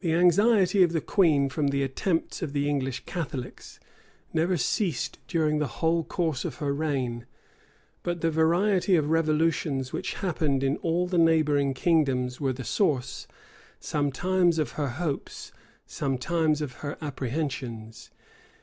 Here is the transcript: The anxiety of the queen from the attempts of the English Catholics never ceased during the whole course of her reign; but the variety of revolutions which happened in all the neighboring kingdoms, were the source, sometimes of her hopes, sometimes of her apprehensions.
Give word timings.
The 0.00 0.12
anxiety 0.12 0.82
of 0.82 0.92
the 0.92 1.00
queen 1.00 1.48
from 1.48 1.68
the 1.68 1.82
attempts 1.82 2.42
of 2.42 2.52
the 2.52 2.68
English 2.68 3.06
Catholics 3.06 3.80
never 4.34 4.58
ceased 4.58 5.18
during 5.26 5.58
the 5.58 5.66
whole 5.80 6.04
course 6.04 6.44
of 6.44 6.56
her 6.56 6.74
reign; 6.74 7.24
but 8.02 8.20
the 8.20 8.30
variety 8.30 8.96
of 8.96 9.08
revolutions 9.08 9.94
which 9.94 10.12
happened 10.20 10.62
in 10.62 10.76
all 10.82 11.06
the 11.06 11.16
neighboring 11.16 11.72
kingdoms, 11.72 12.38
were 12.38 12.52
the 12.52 12.64
source, 12.64 13.26
sometimes 13.78 14.58
of 14.58 14.72
her 14.72 14.88
hopes, 14.88 15.52
sometimes 15.86 16.60
of 16.60 16.72
her 16.84 16.98
apprehensions. 17.00 18.10